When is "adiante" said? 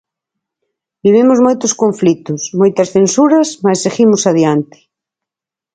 4.31-4.77